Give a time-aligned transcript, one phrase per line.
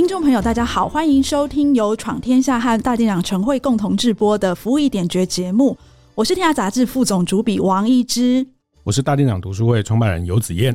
[0.00, 5.76] 听众朋友，大家好，欢迎收听由闯天下和大店长晨会共同制播的《服务一点绝》节目。
[6.14, 8.46] 我是天下杂志副总主笔王一之，
[8.82, 10.74] 我是大店长读书会创办人游子燕。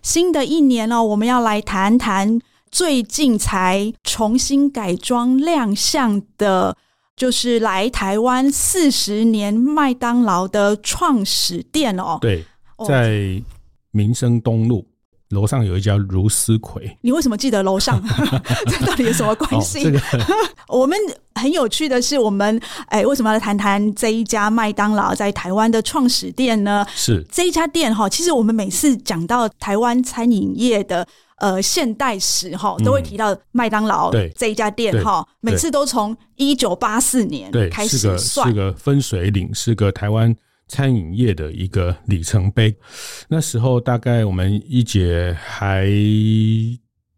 [0.00, 6.74] 新的一年哦，我们要来谈谈最近才重新改装亮相的，
[7.14, 12.16] 就是来台湾四十年麦当劳的创始店哦。
[12.22, 12.42] 对，
[12.88, 13.38] 在
[13.90, 14.86] 民生东路。
[15.32, 18.00] 楼上有一家如丝葵，你为什么记得楼上？
[18.68, 19.80] 这到底有什么关系？
[20.68, 20.96] 我们
[21.34, 26.86] 很有趣的是，我们哎，为什么要来谈谈这一家麦当劳在台湾的创始店呢？
[26.94, 31.06] 是这一家店哈，其实我们每次讲到台湾餐饮业的
[31.38, 40.36] 呃现代史哈，都会提到麦当劳这一家店哈，每次都从一九八四年开始算，是个分水岭，是个台湾。
[40.72, 42.74] 餐饮业的一个里程碑，
[43.28, 45.86] 那时候大概我们一姐还，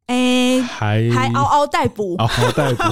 [0.06, 2.82] 哎，还还嗷嗷待哺，嗷嗷待哺。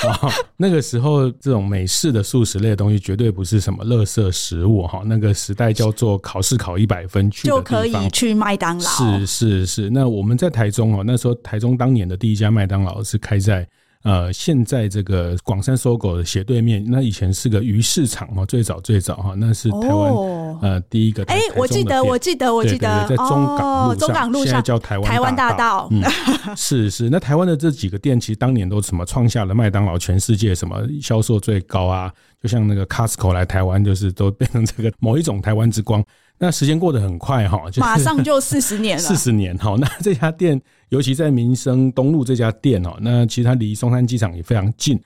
[0.56, 5.02] 那个时候，这种美式的素食类的东西绝对不是什么垃圾食物哈。
[5.04, 8.90] 那个时代叫做考试考一百分去就可以去麦当劳。
[8.90, 9.90] 是是是。
[9.90, 13.68] 那我们在台中哦，那时候台中当年的第一家麦当劳是开在。
[14.06, 21.24] 呃，现在这个广山搜狗的斜对面，那以前是个鱼市场嘛，最早最早哈，那是台湾、哦、呃第一个。
[21.24, 25.88] 哎，我记得，我记得，我记得，在中港路上，中港路上，现在叫台湾台湾大道。
[25.90, 26.00] 嗯，
[26.56, 32.12] 是是，那台湾的这几个店，其实当年都什么创下了麦当劳全世界什么销售最高啊，
[32.46, 36.04] 就像那个 Costco 来台湾，就是都变成这个某一种台湾之光。
[36.38, 39.02] 那时间过得很快哈，就马上就四十年了。
[39.02, 44.96] 四十年哈，那这家店，尤其在民生东路这家店哦，那其实它离松山机场也非常近。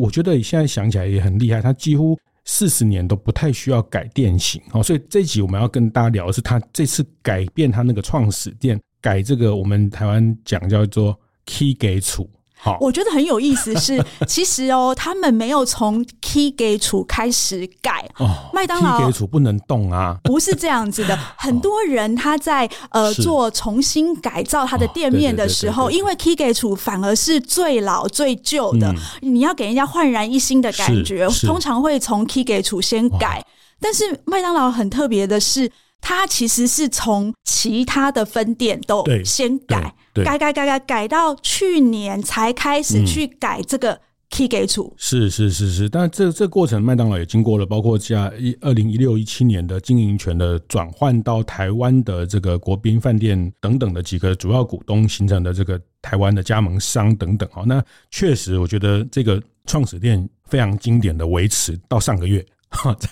[0.00, 4.82] 我觉得现在想起来也很厉害，它几乎四十年都不太需要改店型哦。
[4.82, 12.28] 所以这一集我们要跟大家聊的是，它这次改变它那个创始店，改这个我们台湾讲叫做起家厝。
[12.62, 18.06] 好，我觉得很有意思是，是 其实哦，他们没有从起家厝开始改。
[18.18, 21.18] 哦，麦当劳起家厝不能动啊，不是这样子的。
[21.36, 33.44] 很多人他在呃做重新改造他的店面的时候，因为起家厝反而是最老最旧的，你要给人家焕然一新的感觉，通常会从起家厝先改。
[33.80, 35.70] 但是麦当劳很特别的是。
[36.00, 44.00] 他其实是从其他的分店都先改，改改改改改到去年才开始去改这个
[44.30, 44.92] 起家厝。
[44.96, 57.48] 是是是是，但这这过程麦当劳也经过了，包括加一二零一六一七年的经营权的转换到台湾的这个国宾饭店等等的几个主要股东形成的这个台湾的加盟商等等。
[57.54, 62.44] 哦，那确实我觉得这个创始店非常经典的维持到上个月。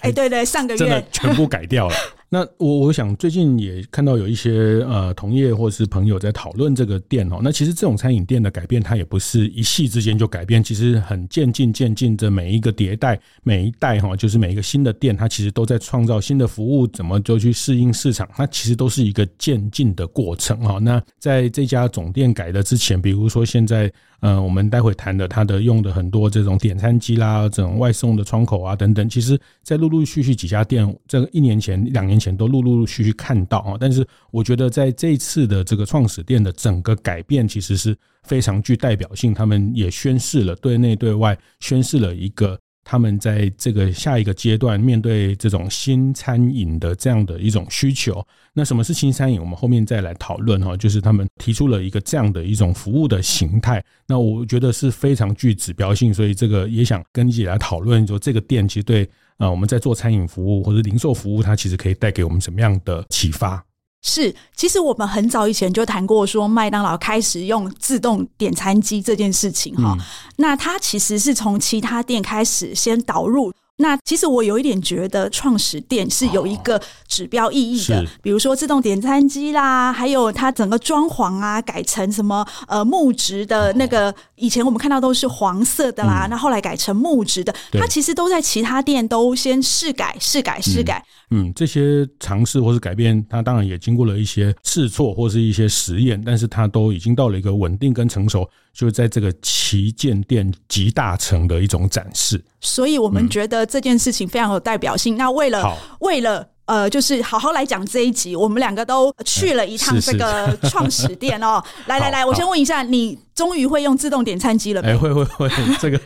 [0.03, 1.94] 哎，对对，上个月真的全部改掉了。
[2.31, 7.41] 那我我想最近也看到有一些呃同业或是朋友在讨论这个店哦。
[7.43, 18.28] 那其实这种餐饮店的改变，它也不是一夕之间就改变，其实很渐进渐进的每一个迭代，每一代哈，就是每一个新的店，它其实都在创造新的服务，怎么就去适应市场？
[18.34, 20.78] 它其实都是一个渐进的过程哈。
[20.78, 23.91] 那在这家总店改的之前，比如说现在。
[24.21, 33.77] 呃，我们待会谈的，它的用的很多这种点餐机啦，这种外送的窗口啊等等，其实，在陆陆续续几家店，这个一年前、两年前都陆陆续续看到啊。
[33.79, 39.33] 但是，我觉得在这次的这个创始店的整个改变，其实是非常具代表性。
[39.33, 42.59] 他们也宣示了对内对外宣示了一个。
[42.91, 49.39] 他们在这个下一个阶段面对这种新餐饮的这样的一种需求，那什么是新餐饮？
[49.39, 50.75] 我们后面再来讨论哈。
[50.75, 59.07] 就是他们提出了一个这样的一种服务的形态，那我觉得是非常具指标性，所以这个也想跟一起来讨论，说这个店其实对
[59.39, 63.65] 啊我们在做餐饮服务或者零售服务，它其实可以带给我们什么样的启发？
[64.03, 69.97] 是，其实我们很早以前就谈过，说麦当劳开始用自动点餐机这件事情哈，
[70.37, 73.53] 那它其实是从其他店开始先导入。
[73.78, 90.98] 那其实我有一点觉得，创始店是有一个指标意义的，比如说自动点餐机啦，还有它整个装潢啊，改成什么呃木质的那个，以前我们看到都是黄色的啦，那后来改成木质的，它其实都在其他店都先试改、试改、试改。
[90.98, 91.07] 嗯，
[91.54, 98.48] 这些尝试或是改变，它当然也经过了一些试错或是一些实验，但是它都已经到了一个稳定跟成熟。
[98.72, 102.42] 就是在这个旗舰店集大成的一种展示。
[102.60, 105.16] 所以我们觉得这件事情非常有代表性。
[105.16, 106.48] 嗯、那为了为了。
[106.68, 111.62] 呃，就是好好来讲这一集，我们两个都去了一趟这个创始店哦。
[111.88, 114.91] 来来来，我先问一下，你终于会用自动点餐机了没？
[114.91, 115.48] 哎，会会会，
[115.80, 115.98] 这个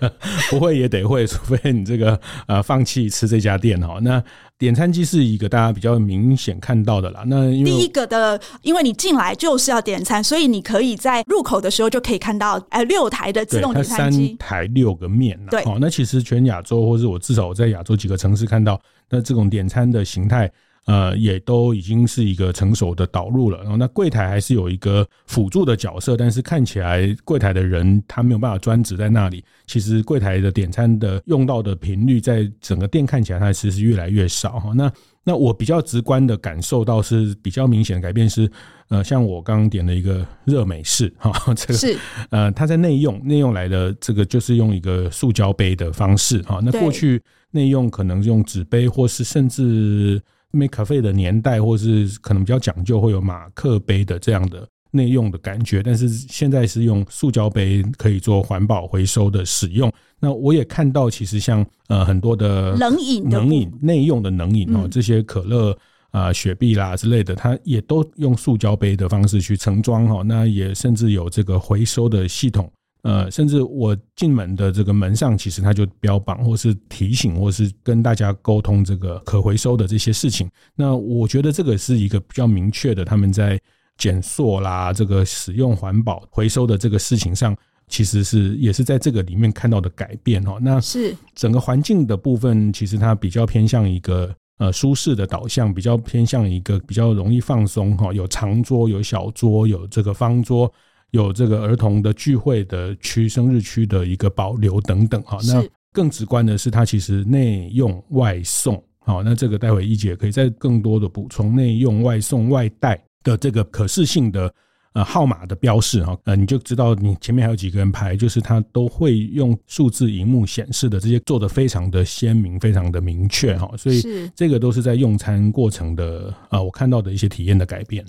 [0.50, 3.98] 不会也得会，除非你这个呃放弃吃这家店哦。
[4.02, 4.22] 那
[4.56, 7.24] 点餐机是一个大家比较明显看到的啦。
[7.26, 15.36] 那第一个的，因为你进来就是要点餐，所以你可以在入口的时候就可以看到，呃，六台的自动点餐机，三台六个面。
[15.50, 18.80] 对，哦，那其实全亚洲，或是我至少我在亚洲几个城市看到。
[19.12, 20.50] 那这种点餐的形态，
[20.86, 23.58] 呃，也都已经是一个成熟的导入了。
[23.58, 29.44] 然后，那柜台还是有一个辅助的角色，但是看起来柜台的人他没有办法专职在那里。
[29.66, 34.72] 其实柜台的点餐的用到的频率，在整个店看起来它其实是越来越少哈。
[34.74, 34.90] 那
[35.22, 38.50] 那我比较直观的感受到是比较明显的改变是，
[38.88, 41.96] 呃，像我刚刚点了一个热美式哈，这个是
[42.30, 46.60] 呃，它在内用内用来的这个就是用一个塑胶杯的方式哈。
[46.64, 47.22] 那过去。
[47.52, 50.20] 内用可能用纸杯，或是甚至
[50.52, 55.82] McCafe 的年代，或是可能比较讲究，会有马克杯的这样的内用的感觉。
[55.82, 59.92] 但是现在是用塑胶杯，可以做环保回收的使用。
[60.18, 65.76] 那我也看到，其实像呃很多的冷饮、冷饮内用的冷饮哦，这些可乐
[66.10, 70.22] 啊、雪碧啦之类的，它也都用塑胶杯的方式去盛装哈。
[70.22, 72.70] 那也甚至有这个回收的系统。
[73.02, 80.48] 呃，甚至我进门的这个门上，其实它就标榜，或是提醒，或是跟大家沟通这个可回收的这些事情。
[80.76, 83.60] 那我觉得这个是一个比较明确的，他们在
[83.98, 87.56] 减塑啦，这个使用环保回收的这个事情上，
[87.88, 90.58] 其实是也是在这个里面看到的改变哦。
[90.60, 100.72] 那是整个环境的部分，其实它比较偏向一个呃舒适的导向，比较偏向一个比较容易放松哈，有长桌，有小桌，有这个方桌。
[101.12, 105.62] 有这个儿童的聚会的区、生日区的一个保留等等哈，那
[105.92, 114.52] 更直观的是，它其实内用外送，好，那这个待会一姐可以再更多的补充，内用外送外带的这个可视性的
[114.94, 124.02] 呃号码的标示哈，呃你就知道你前面还有几个人排，就是它都会用数字荧幕显示的这些做得非常的鲜明，非常的明确哈，所以
[124.34, 128.02] 这个都是在用餐过程的啊，我看到的一些体验的改变。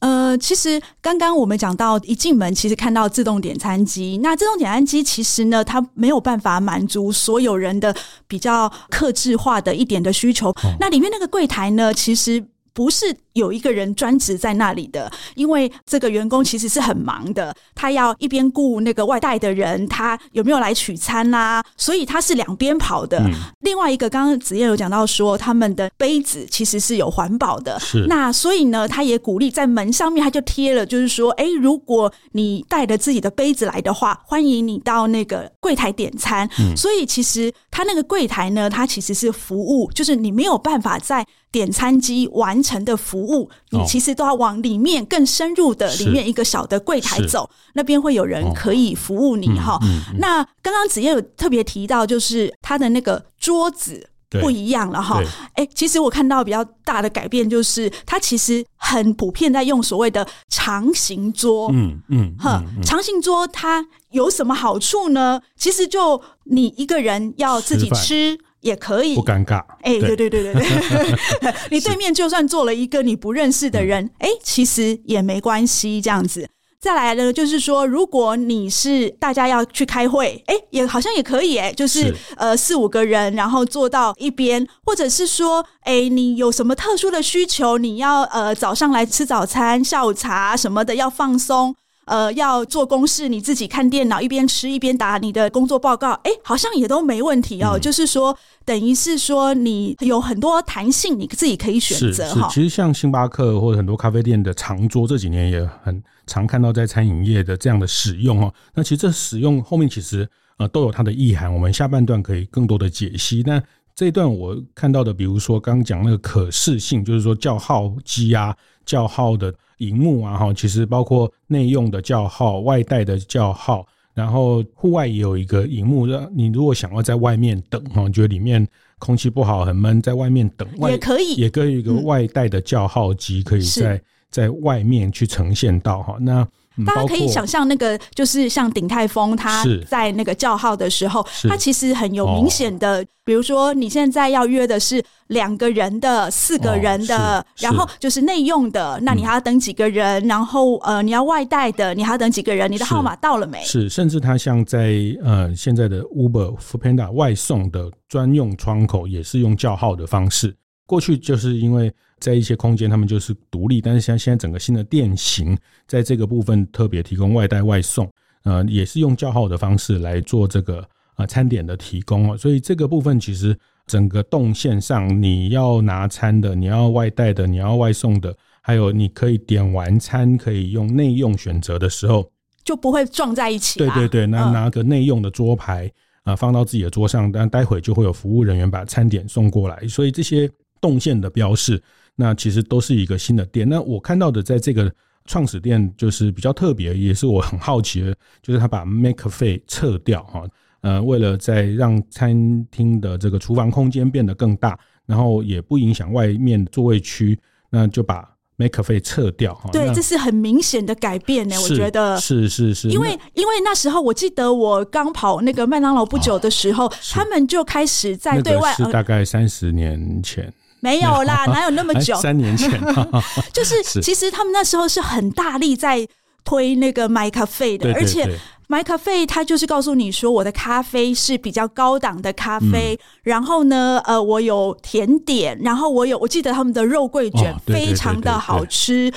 [0.00, 4.18] 呃，其实刚刚我们讲到一进门，其实看到自动点餐机。
[4.22, 7.94] 那自动点餐机其实呢，它没有办法满足所有人的
[8.26, 10.54] 比较克制化的一点的需求。
[10.78, 12.42] 那里面那个柜台呢，其实
[12.80, 13.14] 不是。
[13.34, 23.20] 有一个人专职在那里的，因为这个员工其实是很忙的，他要一边顾那个外带的人，他有没有来取餐啦、啊，所以他是两边跑的。
[23.20, 23.30] 嗯、
[23.60, 36.50] 另外一个，刚刚子燕有讲到说，他们的杯子其实是有环保的，是那所以呢，他也鼓励在门上面他就贴了，就是说，哎，如果你带着自己的杯子来的话，欢迎你到那个柜台点餐。
[36.58, 43.50] 嗯、所以其实他那个柜台呢，它其实是服务，就是你没有办法在点餐机完成的服务。
[43.70, 49.78] 你其实都要往里面更深入的里面一个小的柜台走，那边会有人可以服务你哈。
[50.18, 54.08] 那刚刚子夜有特别提到，就是他的那个桌子
[54.40, 55.20] 不一样了哈。
[55.54, 61.70] 哎，其实我看到比较大的改变，就是他其实很普遍在用所谓的长形桌。
[61.72, 65.40] 嗯嗯，哈，长形桌它有什么好处呢？
[65.56, 68.38] 其实就你一个人要自己吃。
[68.60, 69.14] 也可以。
[69.14, 70.16] 不尴尬，哎，对。
[70.16, 70.62] 对对对对，
[71.70, 76.48] 你对面就算坐了一个你不认识的人，哎，其实也没关系，这样子。
[76.80, 82.14] 再来呢，就是说，如果你是大家要去开会，哎，也好像也可以，哎，就是。
[82.36, 91.76] 呃四五个人，然后坐到一边，或者是说，哎，你有什么特殊的需求，你要呃早上来吃早餐、下午茶什么的，要放松。
[92.10, 97.74] 呃，要做公事，你自己看电脑，一边吃一边打你的工作报告，哎，好像也都没问题哦。
[97.74, 102.48] 嗯、就是说，等于是说，你有很多弹性，你自己可以选择哈。
[102.50, 108.52] 其实像星巴克或者很多咖啡店的长桌，这几年也很常看到在餐饮业的这样的使用哦。
[108.74, 113.44] 那其实这使用后面其实呃都有它的意涵，我们下半段可以更多的解析。
[113.46, 113.62] 那
[113.94, 118.52] 这一段我看到的，比如说刚刚讲那个可视性，就是说叫号机啊，
[118.84, 119.54] 叫号的。
[119.80, 128.66] 荧幕啊，哈，其实包括内用的叫号、外带的叫号，然后户外也有一个荧幕，让你如果想要在外面等，哈，觉得里面
[128.98, 136.16] 空气不好、很闷，在外面等也可以，也可以一个外带的叫号机，可以在在外面去呈现到哈。
[136.20, 136.46] 那
[136.84, 150.22] 大家可以想象，那个就是像鼎泰丰，他在那个叫号的时候，他其实很有明显的，比如说你现在要约的是两个人的、四个人的，然后就是内用的，那你还要等几个人？
[150.26, 152.70] 然后呃，你要外带的，你还要等几个人？
[152.70, 153.62] 你的号码到了没？
[153.62, 160.54] 是，甚至他像在呃现在的 Uber、Foodpanda 外送的专用窗口，也是用叫号的方式。
[160.86, 165.56] 过去就是因为在一些空间他们就是独立，但是像现在整个新的店型，
[165.88, 168.08] 在这个部分特别提供外带外送，
[168.44, 170.86] 呃，也是用叫号的方式来做这个
[171.16, 182.30] 呃餐点的提供哦，所以这个部分其实整个动线上，你要拿餐的，你要外带的，你要外送的，还有你可以点完餐可以用内用选择的时候，
[182.62, 183.78] 就不会撞在一起。
[183.78, 185.90] 对对对，那拿个内用的桌牌
[186.24, 190.50] 啊，放到自己的桌上，但待会就会有服务人员把餐点送过来，所以这些。
[190.82, 191.78] 动线的标示，
[192.16, 193.68] 那其实都是一个新的店。
[193.68, 194.92] 那我看到的，在这个
[195.26, 200.44] 创始店就是比较特别，也是我很好奇的，就是他把 McCafe 撤掉哈，
[200.80, 207.38] 呃，为了在让餐厅的这个厨房空间变得更大，然后也不影响外面座位区，
[207.70, 209.70] 那就把 McCafe 撤掉哈。
[209.72, 220.52] 对，这是很明显的改变呢，我觉得是是是，因为因为那时候我记得我刚跑那个麦当劳不久的时候，哦，他们就开始在对外，是大概三十年前。
[220.80, 222.14] 没有啦，哪有那么久？
[222.16, 222.70] 三年前，
[223.52, 223.82] 就是。
[224.00, 226.06] 其实他们那时候是很大力在
[226.44, 228.28] 推那个 McCafe 的，而且
[228.68, 239.12] McCafe 他就是告诉你说，我的咖啡是比较高档的咖啡，然后呢，呃，我有甜点，然后我有，我记得他们的肉桂卷非常的好吃。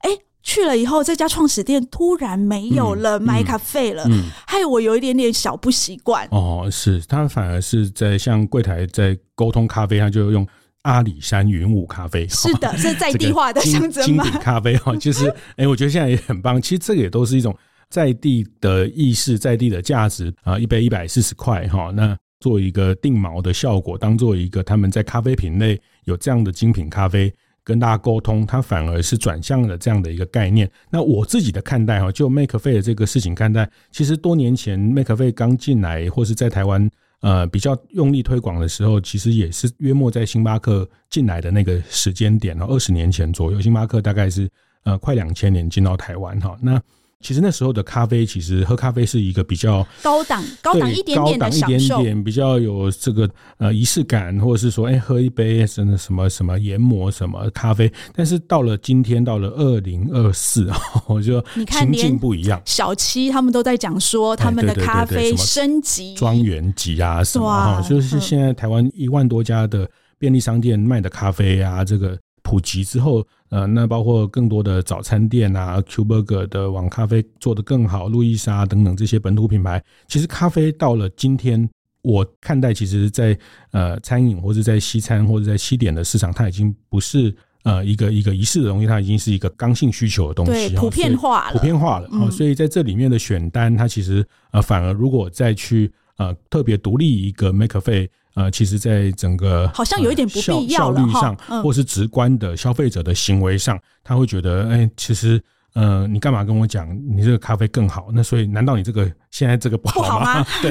[0.00, 0.10] 哎，
[0.42, 4.06] 去了以后，这家创始店突然没有了 McCafe 了，
[4.46, 6.28] 害我有一点点小不习惯。
[6.30, 10.46] 哦，是他反而是在向柜台在沟通咖啡，他就用。
[10.86, 14.22] 阿里山云雾咖啡是的， 是在地化的象征吗？
[14.22, 16.62] 精品咖啡哈，就是哎，我觉得现在也很棒。
[16.62, 17.52] 其实这个也都是一种
[17.90, 20.56] 在地的意识，在地的价值啊。
[20.56, 30.70] 一杯一百四十块哈，那做一个定锚的效果，当做一个他们在咖啡品类有这样的精品咖啡跟大家沟通，它反而是转向了这样的一个概念。
[30.88, 36.88] 那我自己的看待哈，就 McCafe 的这个事情看待，其实多年前 McCafe 刚进来或是在台湾。
[37.20, 44.48] 呃，比较用力推广的时候，其实也是约莫在星巴克进来的那个时间点，二十年前左右，星巴克大概是
[44.84, 46.80] 呃快两千年进到台湾哈，那。
[47.20, 57.90] 其实那时候的咖啡，其实喝咖啡是一个比较高档、高档一点点的享受，一点点比较有这个呃仪式感，或者是说，哎，喝一杯真的什么什么研磨什么咖啡。
[58.14, 60.70] 但是到了今天，到了二零二四，
[61.08, 62.60] 我就情境不一样。
[62.64, 72.16] 小七他们都在讲说，他们的咖啡升级庄园级啊什么哈，就是现在台湾一万多家的便利商店卖的咖啡啊，这个。
[72.48, 81.68] 普及之后，呃，那包括更多的早餐店啊，Q Burger 的网咖啡做得更好，路易莎等等这些本土品牌，其实咖啡到了今天，
[82.02, 83.38] 我看待其实在
[83.70, 92.08] 呃餐饮或者在西餐或者在西点的市场，它已经不是呃一个一个仪式的东西，它已经是一个刚性需求的东西，对，普遍化了，普遍化了。
[92.10, 98.08] 嗯，所以在这里面的选单，它其实呃反而如果再去呃特别独立一个 McCafe。
[98.36, 108.08] 呃，其实，在整个好像有一点不必要了哈，或是直观的消费者的行为上，他会觉得，哎，其实，呃，你干嘛跟我讲你这个咖啡更好？
[108.12, 110.46] 那所以，难道你这个现在这个不好吗？
[110.60, 110.70] 对，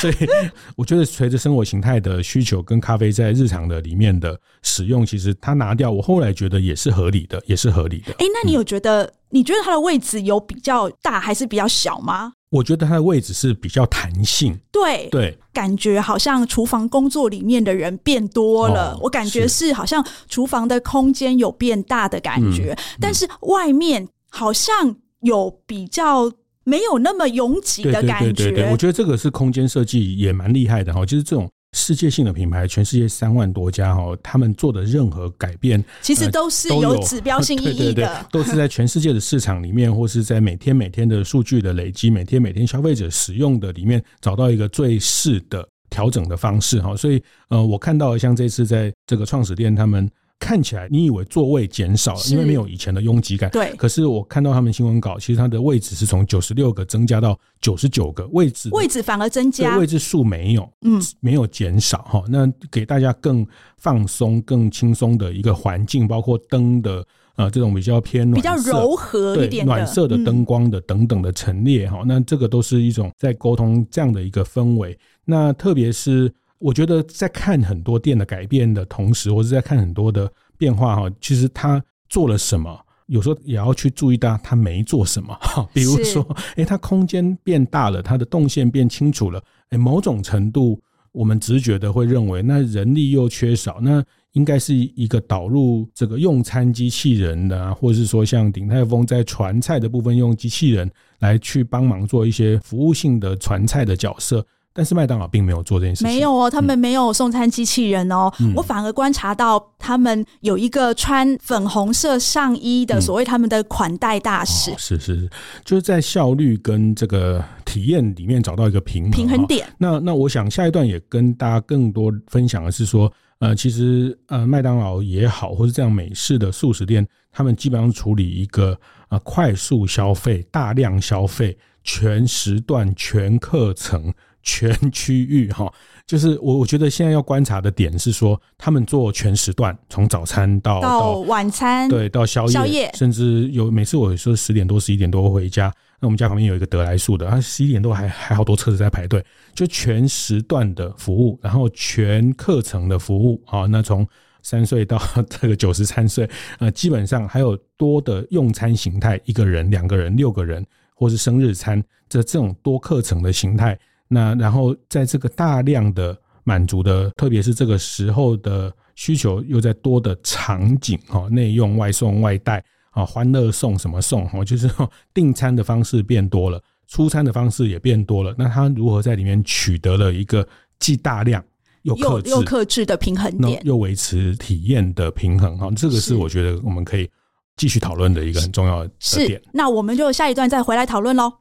[0.00, 0.14] 所以
[0.74, 8.12] 我觉得，随着生活形态的需求跟咖啡在日常的里面的使用，其实它拿掉，我后来觉得也是合理的，也是合理的。
[8.14, 9.12] 哎，那你有觉得？
[9.34, 12.34] 你觉得它的位置有比较大还是比较小吗？
[12.52, 26.30] 我觉得它的位置是比较弹性，对对，感觉好像厨房工作里面的人变多了，哦、我感觉是好像厨房的空间有变大的感觉，嗯、但是外面好像有比较
[26.62, 28.26] 没有那么拥挤的感觉。
[28.26, 31.50] 对对对对对，我觉得这个是空间设计也蛮厉害的哈，就是这种。
[31.72, 46.94] 世界性的品牌，全世界三万多家哈，他们做的任何改变，其实都是有指标性 意义的，对对对，都是在全世界的市场里面，或是在每天每天的数据的累积，每天每天消费者使用的里面，找到一个最适的调整的方式哈。
[46.94, 50.08] 所以，呃，我看到像这次在这个创始店，他们。
[50.42, 53.48] 看起来你以为座位减少了，因为没有以前的拥挤感。
[53.50, 62.24] 对，可是我看到他们新闻稿，其实它的位置是从九十六个增加到九十九个位置，位置反而增加，位置数没有，嗯，没有减少哈。
[62.28, 63.46] 那给大家更
[63.76, 67.06] 放松、更轻松的一个环境，包括灯的
[67.36, 72.02] 呃这种比较偏暖、比较柔和一点、暖色的灯光的等等的陈列哈。
[72.04, 74.98] 那这个都是一种在沟通这样的一个氛围。
[75.24, 76.32] 那特别是。
[76.62, 94.02] 我觉得在看很多店的改变的同时，或者在看很多的变化哈，其实他做了什么，有时候也要去注意到他没做什么哈， 比如说，哎，他空间变大了，他的动线变清楚了，哎，某种程度我们直觉的会认为，那人力又缺少，那
[94.34, 100.88] 应该是一个导入这个用餐机器人的，啊，或者是说像鼎泰丰在传菜的部分用机器人
[101.18, 104.46] 来去帮忙做一些服务性的传菜的角色。
[104.74, 108.32] 但是麦当劳并没有做这件事情，没有哦，他们没有送餐机器人哦。
[108.40, 115.30] 嗯、我反而观察到他们有一个穿粉红色上衣的所谓他们的款待大使，嗯哦、是是是，
[115.64, 119.66] 就是在效率跟这个体验里面找到一个平衡平衡点。
[119.76, 128.78] 那那我想下一段也跟大家更多分享的是说，呃，其实呃麦当劳也好，或是这样美式的素食店，他们基本上处理一个
[129.10, 134.10] 呃快速消费、大量消费、全时段、全课程。
[134.42, 135.72] 全区域哈，
[136.06, 154.06] 就是我我觉得现在要观察的点是说，他们做全时段，从早餐到到晚餐，对，到宵夜，宵夜，甚至有每次我说十点多十一点多回家，那我们家旁边有一个德来速的，他十一点多还还好多车子在排队，就全时段的服务，然后全课程的服务啊，那从
[154.42, 163.78] 三岁到 这个九十三岁，呃，基本上还有多的用餐形态，一个人、两个人、六个人，或是生日餐，这这种多课程的形态。
[164.12, 174.70] 那然后在这个大量的满足的，特别是这个时候的需求又在多的场景哈，内用外送外带啊，欢乐送什么送哈，就是
[175.14, 178.34] 订餐的方式变多了，出餐的方式也变多了。
[178.36, 180.46] 那他如何在里面取得了一个
[180.78, 181.42] 既大量
[181.82, 185.70] 又克制又克制的平衡点，又维持体验的平衡哈？
[185.74, 187.08] 这个是我觉得我们可以
[187.56, 188.90] 继续讨论的一个很重要的
[189.26, 189.40] 点。
[189.52, 191.32] 那我们就下一段再回来讨论喽。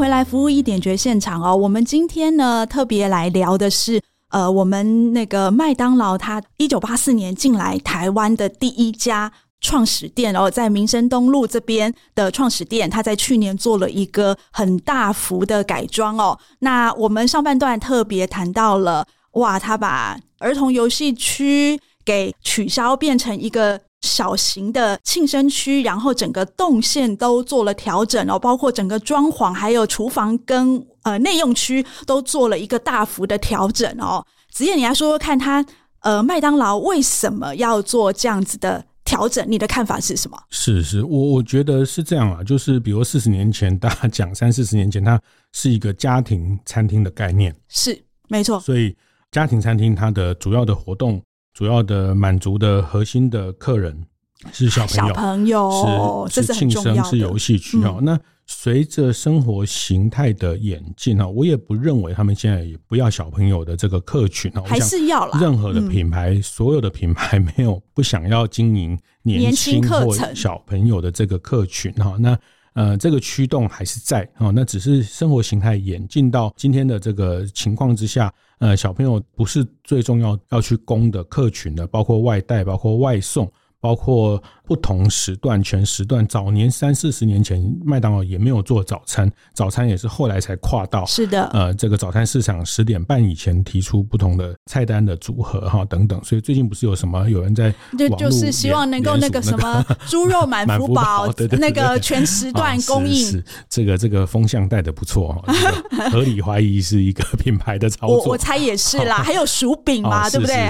[0.00, 9.30] 回来服务一点绝现场哦，我们今天呢特别来聊的是，呃，我们那个麦当劳，它一九八四年进来台湾的第一家
[9.60, 16.38] 创始店哦，在民生东路这边的创始店，它在去年做了一个很大幅的改装哦。
[16.60, 23.78] 那我们上半段特别谈到了，哇，他把儿童游戏区给取消，变成一个。
[24.02, 34.24] 小型的庆生区，然后整个动线都做了调整哦，包括整个装潢，还有厨房跟呃内用区都做了一个大幅的调整哦。
[34.50, 35.64] 子燕，你来说说看，他
[36.00, 39.44] 呃麦当劳为什么要做这样子的调整？
[39.48, 40.38] 你的看法是什么？
[40.48, 45.20] 是是，我我觉得是这样啊，就是比如四十年前，大家讲三四十年前，它
[45.52, 48.58] 是一个家庭餐厅的概念，是没错。
[48.60, 48.96] 所以
[49.30, 51.22] 家庭餐厅它的主要的活动。
[51.52, 54.06] 主要的满足的核心的客人
[54.52, 57.98] 是小朋友，小朋友是是庆生是游戏区哈。
[58.02, 65.38] 那随着生活形态的演进哈，我也不认为他们现在也不要小朋友的这个客群哈，还是要啦。
[65.40, 72.16] 任何的品牌，所有的品牌没有不想要经营年轻或小朋友的这个客群哈。
[72.18, 72.36] 那
[72.80, 78.32] 呃，这个驱动还是在啊，那只是生活形态演进到今天的这个情况之下。
[78.58, 83.50] 呃，小朋友不是最重要要去供的客群的，包括外带，包括外送。
[83.80, 86.26] 包括不同时段、全时段。
[86.26, 91.04] 早年三四十年前，麦当劳也没有做早餐，早餐也是后来才跨到。
[91.06, 96.22] 是的，呃，这个早餐市场十点半以前提出不同的菜单的组合哈等等。
[96.22, 103.14] 所以最近不是有什么有人在就就是希望能够那个什么猪肉满福堡，对对，那个全时段供应。
[103.24, 105.54] 是这个这个风向带的不错哈，
[106.12, 108.18] 合理怀疑是一个品牌的操作。
[108.18, 110.68] 我我猜也是啦，还有薯饼嘛，对不对？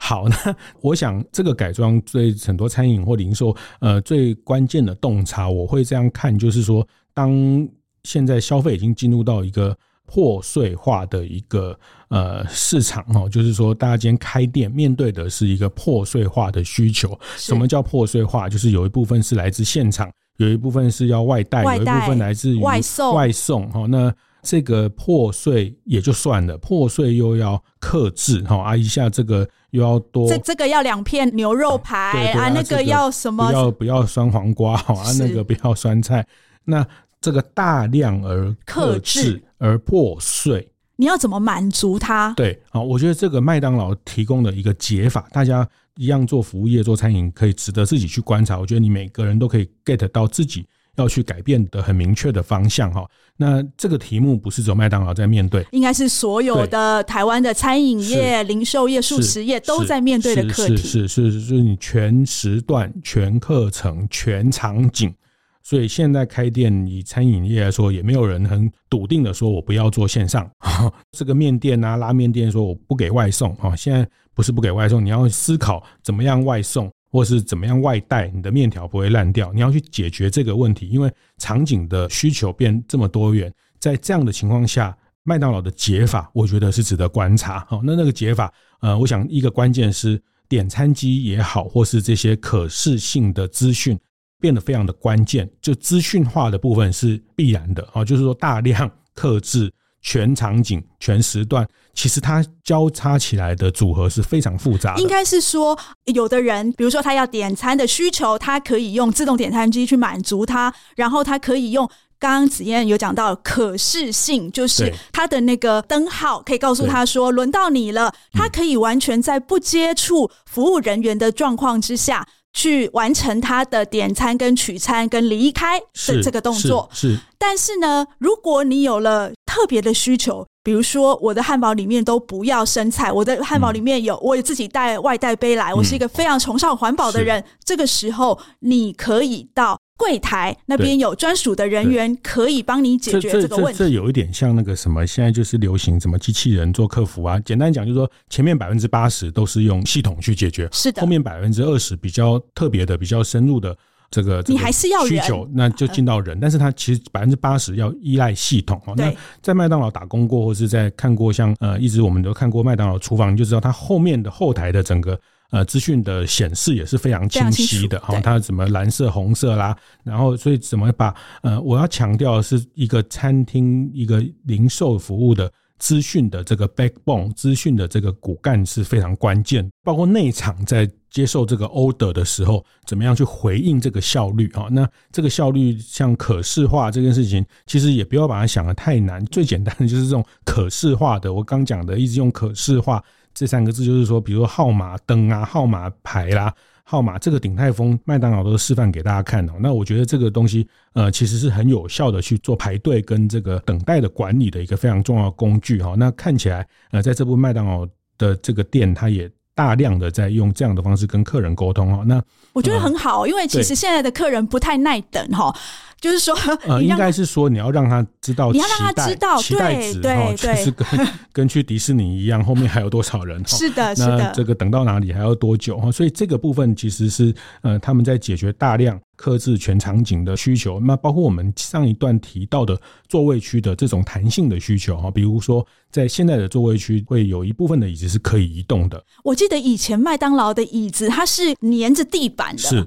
[0.00, 2.34] 好，那我想这个改装最。
[2.46, 7.68] 很多餐饮或零售，呃，最关键的洞察，我会这样看，就是说，当
[8.04, 17.18] 现在消费已经进入到一个破碎化的一个呃市场哈，就是说，大家今天开店面对的是一个破碎化的需求。
[17.36, 18.48] 什么叫破碎化？
[18.48, 23.14] 就是有一部分是来自现场，有一部分是要外带，有一部分来自于外送。
[23.14, 24.14] 外送哈，那。
[24.40, 33.46] 这个破碎也就算了，破碎又要克制哈啊，一下这个又要多，这这个要两片牛肉排啊，那个要什么？
[33.46, 36.26] 不要不要酸黄瓜哈啊，那个不要酸菜。
[36.64, 36.86] 那
[37.20, 42.32] 这个大量而克制而破碎，你要怎么满足它？
[42.36, 48.58] 对啊，我觉得这个麦当劳提供的一个解法，大家一样做服务业做餐饮，可以值得自己去观察。
[48.58, 50.66] 我觉得你每个人都可以 get 到自己。
[50.98, 60.76] 要去改变的很明确的方向哈，那这个题目不是只有麦当劳在面对，应该是所有的台湾的餐饮业、零售业、速食业都在面对的课题。
[60.76, 65.14] 是是是是，是你全时段、全课程、全场景。
[65.62, 70.50] 所以现在开店以餐饮业来说，也没有人很笃定的说我不要做线上。
[71.12, 79.52] 这个面店啊，拉面店说我不给外送啊，现在不是不给外送，你要思考怎么样外送，或是怎么样外带，你的面条不会烂掉。
[79.52, 87.66] 你要去解决这个问题，因为场景的需求变这么多元，在这样的情况下，麦当劳的解法，我觉得是值得观察。
[87.68, 93.98] 好，那那个解法，呃，我想一个关键是点餐机也好，或是这些可视性的资讯。
[94.40, 99.68] 变得非常的关键，就资讯化的部分是必然的啊，就是说大量 克制
[100.00, 101.66] 全场景、全时段，
[101.98, 105.02] 其实它交叉起来的组合是非常复杂的。
[105.02, 105.76] 应该是说，
[106.14, 111.84] 有的人，比如说他要点餐的需求，他可以用自动点餐机去满足他，然后他可以用
[112.20, 122.24] 刚刚子嫣有讲到可视性，就是他的那个灯号可以告诉他说轮到你了，他可以完全在不接触服务人员的状况之下。
[122.54, 126.88] 去完成他的点餐、跟取餐、跟离开的这个动作。
[126.92, 137.42] 是，是，但是呢，如果你有了特别的需求，比如说我的汉堡里面都不要生菜，我的汉堡里面有我也自己带外带杯来，我是一个非常崇尚环保的人。
[137.64, 139.78] 这个时候，你可以到。
[139.96, 143.78] 柜台那边有专属的人员可以帮你解决这个问题。
[143.80, 147.40] 这有一点像那个什么，现在就是流行什么机器人做客服啊。
[147.40, 151.00] 简单讲就是说，前面百分之八十都是用系统去解决，是的。
[151.02, 153.76] 后面百分之二十比较特别的、比较深入的
[154.10, 156.38] 这个，你还是要需求，那就进到人。
[156.40, 158.94] 但是它其实百分之八十要依赖系统哦。
[158.96, 165.18] 那在麦当劳打工过，或是在看过像呃，一直我们都看过麦当劳厨房，你就知道它后面的后台的整个。
[165.50, 184.66] 呃，资讯的显示也是非常清晰的，哈，它怎么蓝色、红色啦，然后所以怎么把呃，我要强调的是一个餐厅一个零售服务的资讯的这个 backbone，资讯的这个骨干是非常关键，包括内场在接受这个 order 的时候，怎么样去回应这个效率啊？
[184.70, 193.02] 那这个效率像可视化这件事情，其实也不要把它想得太难，最简单的就是这种可视化的，我刚讲的一直用可视化。
[193.34, 196.52] 这三个字就是说，比如说号码灯啊、号码牌啦、
[196.90, 199.52] 号码，这个鼎泰丰、麦当劳都示范给大家看哦。
[199.60, 205.94] 那我觉得这个东西，呃，其实是很有效的去做排队跟这个等待的管理的一个非常重要的工具哈。
[205.98, 212.04] 那看起来，呃，在这部麦当劳的这个店，它也大量的在用这样的方式跟客人沟通哈。
[212.06, 215.52] 那我觉得很好，因为其实现在的客人不太耐等哈。
[216.00, 220.86] 就是说，呃， 应该是说你要让他知道，你要让他知道，期待值，对， 就是跟
[221.34, 223.44] 跟去迪士尼一样，后面还有多少人？
[223.48, 224.16] 是的，是的。
[224.16, 225.76] 那这个等到哪里还要多久？
[225.76, 228.96] 哈，所以这个部分其实是呃，他们在解决大量。
[229.18, 239.04] 客制全场景的需求，那包括我们上一段提到的座位区的这种弹性的需求哈，比如说在现在的座位区会有一部分的椅子是可以移动的。
[239.24, 242.86] 我记得以前麦当劳的椅子它是粘着地板的，是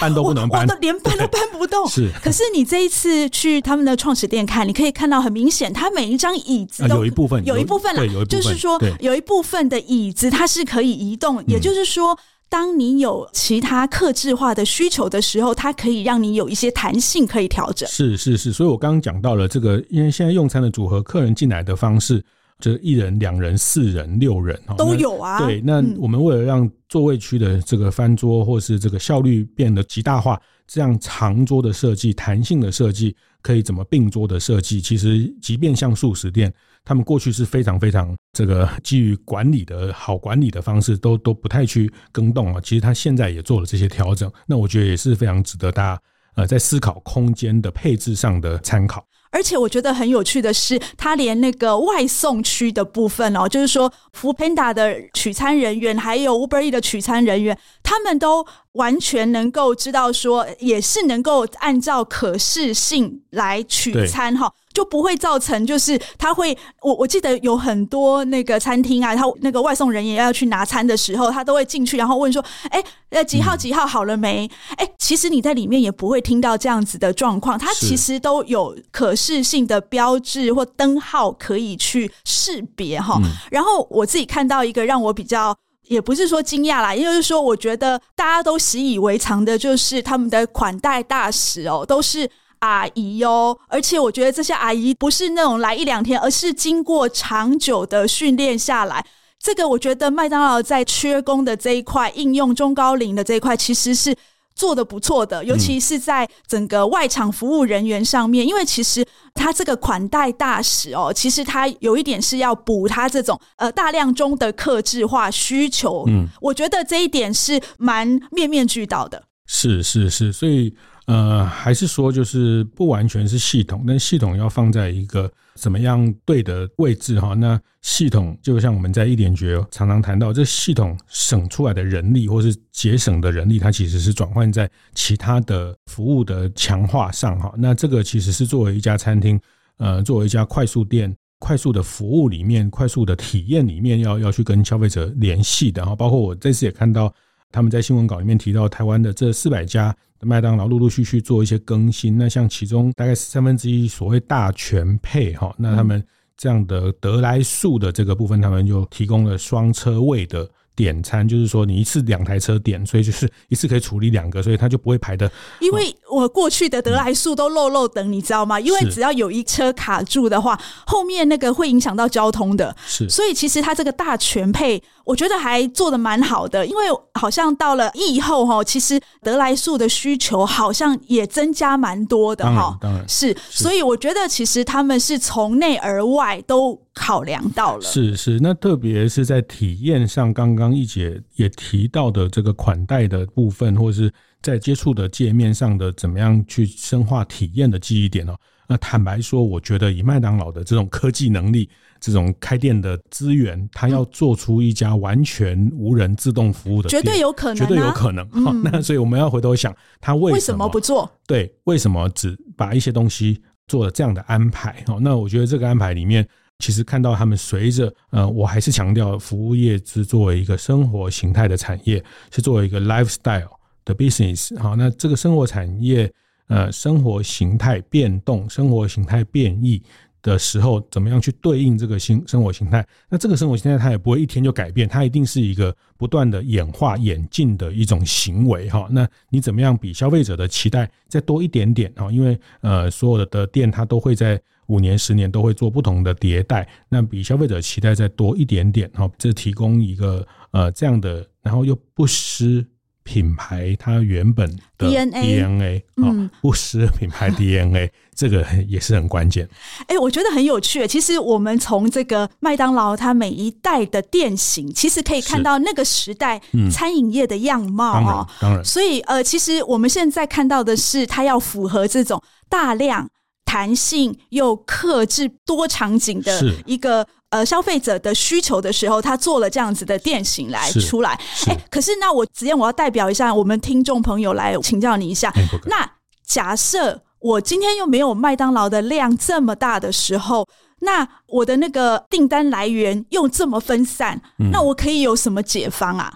[0.00, 1.86] 搬都不能搬， 我都连搬都搬不动。
[1.86, 12.18] 是，可是你这一次去他们的创始店看，你可以看到很明显，它每一张椅子都有一部分，有一部分了，就是说有一部分的椅子它是可以移动，也就是说。
[12.50, 17.88] 当你有其他克制化的需求的时候，它可以让你有一些弹性可以调整。
[17.88, 22.24] 是是是，所以我刚刚讲到了这个，因为现在用餐的组合，客人进来的方式，
[22.58, 25.38] 就一人、两人、四人、六人都有啊。
[25.44, 36.52] 对，那我们为了让座位区的这个翻桌或是这个效率变得极大化，这样长桌的设计、弹性的设计，可以怎么并桌的设计，其实即便像素食店。
[36.88, 42.60] 他们过去是非常非常这个基于管理的好管理的方式，都都不太去更动啊。
[42.64, 46.02] 其实他现在也做了这些调整，那我觉得也是非常值得大家
[46.34, 49.04] 呃在思考空间的配置上的参考。
[49.30, 64.50] 而且我觉得很有趣的是，他连那个外送区的部分哦，就是说，Foodpanda 的取餐人员还有 Uber E 的取餐人员，他们都完全能够知道说，也是能够按照可视性来取餐哈。
[64.78, 74.48] 就不会造成，就是他会，我我记得有很多那个餐厅啊，他那个外送人员要去拿餐的时候，他都会进去，然后问说，哎，呃，几号几号好了没？
[74.76, 83.20] 哎，其实你在里面也不会听到这样子的状况，它其实都有可视性的标志或灯号可以去识别哈。
[83.50, 85.52] 然后我自己看到一个让我比较，
[85.88, 92.30] 也不是说惊讶啦，也就是说，我觉得大家都习以为常的，就是他们的款待大使哦，都是。
[92.60, 99.04] 阿姨哟，而且我觉得这些阿姨不是那种来一两天，而是经过长久的训练下来。
[99.40, 104.12] 这个我觉得麦当劳在缺工的这一块，应用中高龄的这一块，其实是
[104.54, 108.44] 做的不错的，尤其是在整个外场服务人员上面。
[108.44, 116.04] 因为其实他这个款待大使哦，其实他有一点是要补他这种呃大量中的克制化需求。
[116.08, 119.22] 嗯，我觉得这一点是蛮面面俱到的。
[119.46, 120.74] 是是是，所以。
[121.08, 127.32] 呃，还是说就是不完全是系统，但系统要放在一个怎么样对的位置哈？
[127.32, 137.54] 那系统就像我们在一点绝常常谈到，这系统省出来的人力或是节省的人力，它其实是转换在其他的服务的强化上哈。
[137.56, 139.40] 那这个其实是作为一家餐厅，
[139.78, 145.96] 呃，作为一家快速店，快速的服务里面，快速的体验里面，要要去跟消费者联系的哈。
[145.96, 147.10] 包括我这次也看到。
[147.50, 152.18] 他们在新闻稿里面提到，台湾的这四百家麦当劳陆陆续续做一些更新。
[152.18, 156.04] 那像其中大概三分之一所谓大全配哈，那他们
[156.36, 160.48] 这样的得来速的这个部分，他们就提供了双车位的。
[160.78, 165.28] 点餐就是说，你一次两台车点，所以就是一次可以处理两个，所以他就不会排的。
[165.58, 168.60] 因为我过去的得来速都漏漏等，你知道吗？
[168.60, 172.76] 因为只要有一车卡住的话，后面那个会影响到交通的。
[172.86, 176.64] 是，所以其实他这个大全配，我觉得还做的蛮好的。
[176.64, 182.78] 因为好像到了疫后哈，其实得来速的需求好像也增加蛮多的哈。
[182.80, 186.80] 当然是，所以我觉得其实他们是从内而外都。
[186.98, 198.36] 考量到了，是是，那特别是在体验上，刚刚一姐也提到的这个款待的部分，或者是在接触的界面上的怎么样去深化体验的记忆点哦。
[198.68, 208.28] 那坦白说，我觉得以麦当劳的这种科技能力，这种开店的资源，它要做出一家完全无人自动服务的店，绝对有可能，绝对有可能。
[208.44, 211.10] 好，那所以我们要回头想，它为什么，为什么不做？
[211.26, 214.84] 对，为什么只把一些东西做了这样的安排？
[214.88, 216.28] 哦，那我觉得这个安排里面。
[216.58, 223.50] 其实看到他们随着呃，我还是强调，服务业是作为一个生活形态的产业，是作为一个 lifestyle
[223.84, 224.58] 的 business。
[224.58, 226.12] 好，那这个生活产业
[226.48, 229.80] 呃，生活形态变动、生活形态变异
[230.20, 232.84] 的时候，怎么样去对应这个新生活形态？
[233.08, 238.88] 那这个生活形态它也不会一天就改变，它一定是一个不断的演化演进的一种行为哈。
[238.90, 242.10] 那你怎么样比消费者的期待再多一点点啊？
[242.10, 244.40] 因为呃，所有的的店它都会在。
[244.68, 252.64] 五年、十年都会做不同的迭代，那比消费者期待再多一点点，哈，这提供一个呃这样的，然后又不失
[253.02, 259.48] 品牌它原本的 DNA，嗯，不失品牌 DNA， 这个也是很关键。
[259.86, 260.86] 哎，我觉得很有趣。
[260.86, 266.38] 其实我们从这个麦当劳它每一代的店型，其实可以看到那个时代
[266.70, 268.28] 餐饮业的样貌啊。
[268.38, 273.08] 当然，所以呃，其实我们现在看到的是，它要符合这种大量。
[273.48, 281.18] 弹性又克制多场景的一个呃消费者的需求的时候，他做了这样子的店型来出来。
[281.46, 285.32] 哎、欸，可是那我子彦，我要代表一下我们听众朋友来请教你一下。
[285.64, 285.90] 那
[286.26, 290.46] 假设我今天又没有麦当劳的量这么大的时候，
[290.80, 294.20] 那我的那个订单来源又这么分散，
[294.52, 296.12] 那我可以有什么解方啊？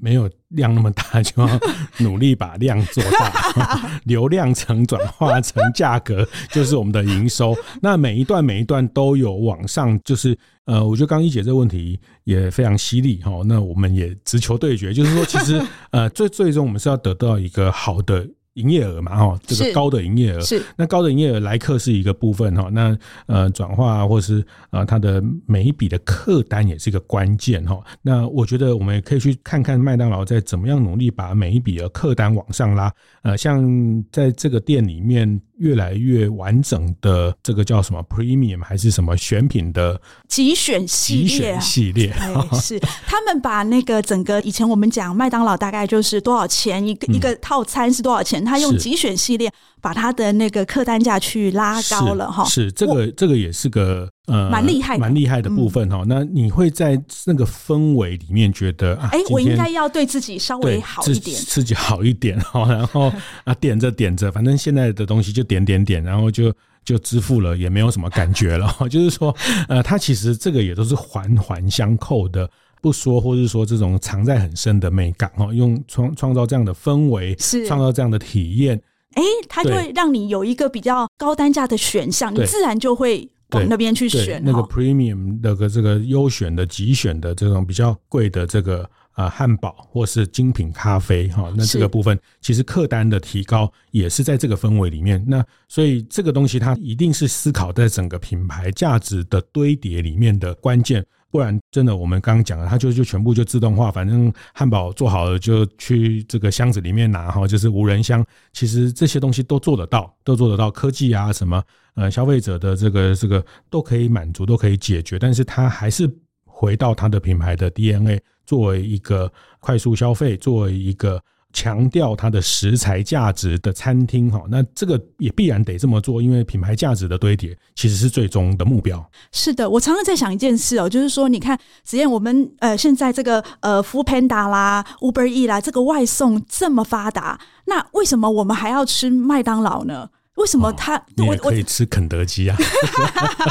[0.00, 1.60] 没有量那么大，就要
[1.98, 7.56] 努力把量做大， 流量层转化成价格，就是我们的营收。
[7.80, 13.32] 那每一段每一段都有往上，就是呃，我觉得刚一姐这个问题也非常犀利哈。
[13.44, 18.26] 那我们也直球对决，就是说，其实呃，最最终我们是要得到一个好的。
[18.54, 27.82] 营业额嘛，哈，这个高的营业额是那高的营业额来客是一个部分哈，那呃转化或是啊它的每一笔的客单也是一个关键哈。
[28.02, 32.92] 那我觉得我们也可以去看看麦当劳在怎么样努力把每一笔的客单往上拉。
[33.22, 33.64] 呃，像
[34.10, 42.12] 在这个店里面越来越完整的这个叫什么 Premium 还是什么选品的集选系列系列，
[42.60, 42.80] 是。
[43.06, 48.44] 他们把那个整个以前我们讲麦当劳大概就是多少钱一个一个套餐是多少钱。
[48.44, 49.50] 他用集选系列
[49.82, 56.04] 把他的那个客单价去拉高了哈，是这个这个也是个呃蛮厉害蛮厉害的部分哈。
[56.06, 62.64] 那你会在那个氛围里面觉得啊，哎，我应该要对自己稍微好一点，自己好一点 哈。
[62.72, 68.72] 然后啊，点着点着，反正现在的东西就点点点，然后就就支付了，也没有什么感觉了。
[68.88, 69.36] 就是说，
[69.68, 72.48] 呃，它其实这个也都是环环相扣的。
[72.80, 78.80] 不说，或是说这种藏在很深的美感哦，用创创造这样的氛围，是创造这样的体验，
[79.14, 84.42] 哎，它就会让你有一个比较高单价的选项，你自然就会往那边去选。
[84.44, 95.22] 那个 premium 那个这个优选的、极选的这种比较贵的这个啊汉堡，或是精品咖啡哈，那这个部分其实客单的提高也是在这个氛围里面。
[95.26, 101.04] 那所以这个东西它一定是思考在整个品牌价值的堆叠里面的关键。
[101.32, 108.22] 不然，真的，我们刚刚讲了，它就就全部就自动化，反正汉堡做好了就去这个箱子里面拿哈，就是无人箱。
[108.52, 111.62] 其实这些东西都做得到，都做得到，科技啊什么，
[111.94, 115.18] 呃，消费者的这个这个都可以满足，都可以解决。
[115.18, 116.06] 但是它还是
[116.44, 121.18] 回到它的品牌的 DNA，作为一个快速消费，作为一个
[121.52, 129.04] 强调它的食材价值的餐厅哈，那这个也必然得这么做，因为品牌价值的堆叠其实是最终的目标。
[129.32, 140.08] 是的，我常常在想一件事哦，就是说，你看，子燕，我们呃现在这个呃 Foodpanda 啦、Uber E 啦，这个外送这么发达，那为什么我们还要吃麦当劳呢？
[140.36, 140.96] 为什么他？
[140.96, 142.56] 哦、你也可以吃肯德基啊，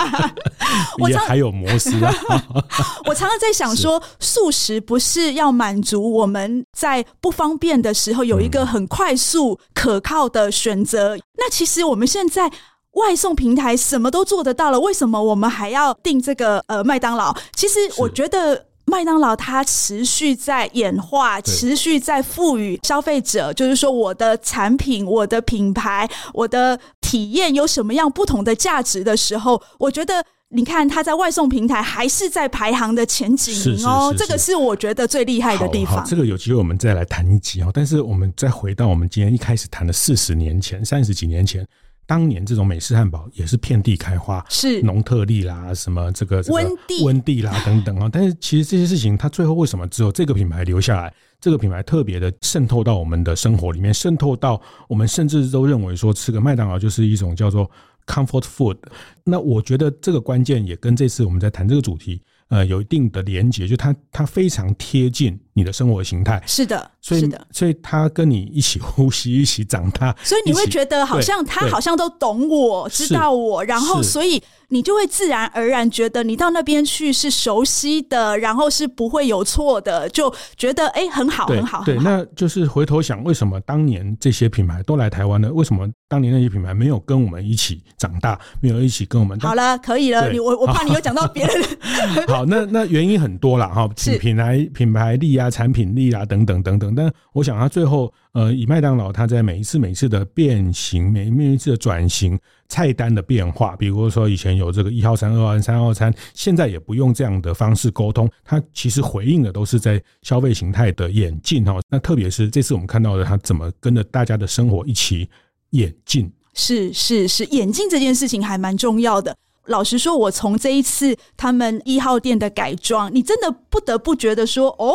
[1.00, 2.14] 我也还有摩斯啊。
[3.06, 11.16] 我常常在想说，素食不是要满足我们在不方便的时候有一个很快速可靠的选择。
[11.16, 12.52] 嗯、那其实我们现在
[12.94, 17.36] 外送平台什么都做得到了，为什么我们还要订这个呃麦当劳？
[17.56, 18.66] 其实我觉得。
[18.92, 36.04] 麦当劳它持续在演化，持续在赋予消费者，就是说我的产品、我的品牌、我的体验有什么样不同的价值的时候，我觉得你看它在外送平台还是在排行的前几名哦，这个是我觉得最厉害的地方。
[36.06, 37.72] 这个有机会我们再来谈一集哦。
[37.74, 41.66] 但是我们再回到我们今天一开始谈的四十年前、三十几年前。
[42.12, 48.10] 当年这种美式汉堡也是遍地开花，是农特利啦，什么这个温蒂温蒂啦等等啊。
[48.12, 51.14] 但是其实这些事情，它最后为什么只有这个品牌留下来？
[51.40, 57.72] 这个品牌特别的渗透到我们的生活里面，渗透到我们甚至都认为说吃个麦当劳就是一种叫做
[58.06, 58.76] comfort food。
[59.24, 62.22] 那我觉得这个关键也跟这次我们在谈这个主题。
[62.50, 81.84] 呃，有一定的连结，就它它非常贴近你的生活形态，是的，所以是的，所以他跟你一起呼吸，一起长大，所以你会觉得好像他好像都懂我，知道我，然后所以你就会自然而然觉得你到那边去是熟悉的，然后是不会有错的，就觉得哎、欸、很好很好。
[81.84, 85.52] 对，那就是回头想，为什么当年这些品牌都来台湾呢？
[85.52, 89.40] 为什么当年那些品牌没有跟我们一起长大，没有一起跟我们？
[89.40, 91.64] 好了，可以了，你我我怕你又讲到别人。
[92.28, 92.46] 好。
[92.46, 96.94] 那 那原因很多啦，哈，品品牌品牌力啊，产品力啊，等等等等。
[96.94, 111.80] 但我想，他最后呃，以麦当劳，他在每一次每一次的变形，每每一次的转型，菜单的变化，比如说以前有这个一号餐、二号餐、三号餐，现在也不用这样的方式沟通，它其实回应的都是在消费形态的演进哈。
[111.90, 115.30] 那特别是这次我们看到的，他怎么跟着大家的生活一起
[115.72, 116.32] 演进？
[116.54, 119.36] 是是是，演进这件事情还蛮重要的。
[119.68, 124.92] 老实说，我从这一次他们一号店的改装，你真的不得不觉得说，哦，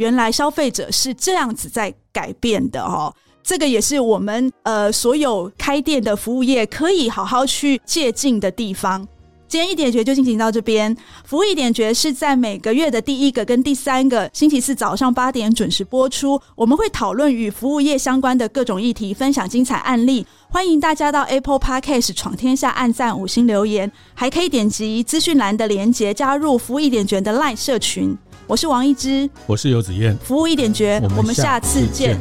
[0.00, 3.14] 原来消费者是这样子在改变的哦。
[3.42, 9.06] 这个也是我们呃所有开店的服务业可以好好去借鉴的地方。
[9.46, 16.40] 今天一点绝就进行到这边，服务一点绝是在每个月的第一个跟第三个星期四早上八点准时播出。
[16.54, 20.24] 我们会讨论与服务业相关的各种议题，分享精彩案例。
[20.48, 28.16] 欢迎大家到 Apple Podcast 闯天下按赞五星留言，还可以点击资讯栏的连结加入服务一点绝的 Line 社群。
[28.50, 32.18] 我是王一之，我是游子燕，服务一点绝，我们下次见。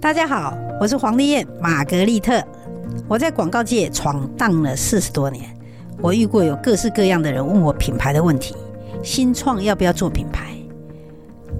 [0.00, 2.42] 大家好，我是黄丽燕玛格丽特。
[3.06, 5.44] 我在广告界闯荡了四十多年，
[6.00, 8.56] 我遇过有各式各样的人问我品牌的问题：
[9.04, 10.56] 新创要不要做品牌？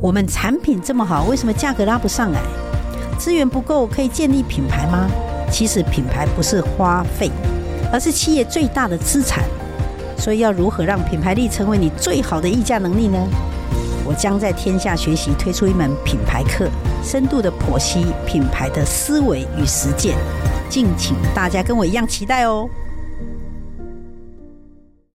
[0.00, 2.40] 我们产品这么好，为什么价格拉不上来？
[3.18, 5.06] 资源不够，可以建立品牌吗？
[5.52, 7.30] 其实品牌不是花费，
[7.92, 9.44] 而是企业最大的资产。
[10.18, 13.18] 所以要如何让品牌力成为你最好的议价能力呢？
[14.04, 16.68] 我将在天下学习推出一门品牌课，
[17.02, 20.16] 深度的剖析品牌的思维与实践。
[20.68, 22.68] 敬请大家跟我一样期待哦。